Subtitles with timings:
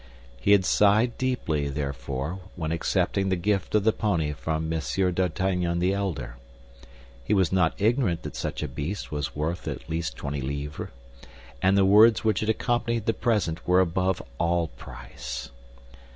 [0.39, 5.13] He had sighed deeply, therefore, when accepting the gift of the pony from M.
[5.13, 6.37] d'Artagnan the elder.
[7.23, 10.89] He was not ignorant that such a beast was worth at least twenty livres;
[11.61, 15.51] and the words which had accompanied the present were above all price.